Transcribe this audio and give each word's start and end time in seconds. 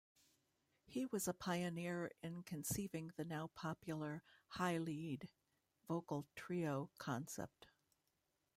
He 0.87 1.05
was 1.05 1.27
a 1.27 1.33
pioneer 1.35 2.09
in 2.23 2.41
conceiving 2.41 3.11
the 3.17 3.23
now-popular 3.23 4.23
"high 4.47 4.79
lead" 4.79 5.29
vocal 5.87 6.25
trio 6.35 6.89
concept. 6.97 7.67